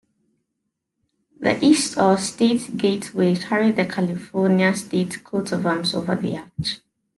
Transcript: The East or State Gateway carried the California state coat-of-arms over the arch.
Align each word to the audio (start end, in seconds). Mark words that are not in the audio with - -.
The 1.39 1.63
East 1.63 1.95
or 1.95 2.17
State 2.17 2.75
Gateway 2.75 3.35
carried 3.35 3.75
the 3.75 3.85
California 3.85 4.75
state 4.75 5.23
coat-of-arms 5.23 5.93
over 5.93 6.15
the 6.15 6.37
arch. 6.39 6.79